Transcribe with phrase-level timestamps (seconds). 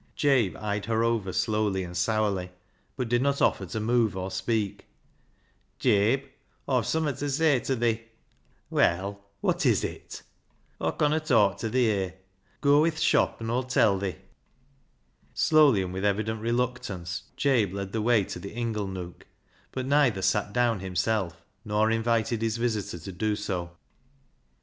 [0.15, 2.49] Jabe eyed her over slowly and sourly,
[2.95, 4.87] but did not offer to move or speak.
[5.77, 6.23] "Jabe,
[6.67, 8.05] Aw've summat ta say ta thi,""
[8.71, 10.23] \Vell, wot is it?""
[10.81, 12.15] Aw conna talk ta thi here;
[12.61, 14.15] goa i' th' shop an' Aw'll tell thi."
[15.35, 19.27] SIowl}', and with evident reluctance, Jabe led the way to the inglenook,
[19.71, 23.77] but neither sat down himself nor invited his visitor to do so.